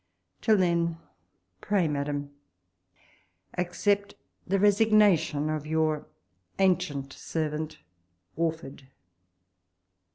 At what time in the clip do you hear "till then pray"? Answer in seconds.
0.41-1.87